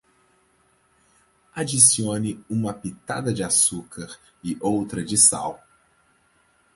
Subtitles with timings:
[1.53, 5.63] Adicione uma pitada de açúcar e outra de sal.